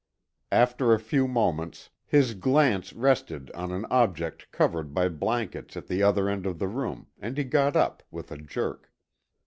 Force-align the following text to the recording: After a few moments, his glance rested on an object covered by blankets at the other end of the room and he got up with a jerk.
After 0.51 0.93
a 0.95 0.99
few 0.99 1.27
moments, 1.27 1.91
his 2.07 2.33
glance 2.33 2.91
rested 2.91 3.51
on 3.51 3.71
an 3.71 3.85
object 3.91 4.51
covered 4.51 4.95
by 4.95 5.09
blankets 5.09 5.77
at 5.77 5.85
the 5.85 6.01
other 6.01 6.27
end 6.27 6.47
of 6.47 6.57
the 6.57 6.67
room 6.67 7.05
and 7.19 7.37
he 7.37 7.43
got 7.43 7.75
up 7.75 8.01
with 8.09 8.31
a 8.31 8.37
jerk. 8.37 8.91